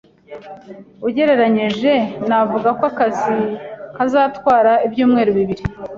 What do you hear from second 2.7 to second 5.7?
ko akazi kazatwara ibyumweru bibiri.